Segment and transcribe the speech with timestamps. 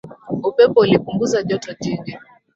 [0.47, 2.13] Upepo ulipunguza joto jingi